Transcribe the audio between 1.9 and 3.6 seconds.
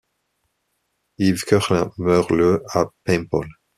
meurt le à Paimpol.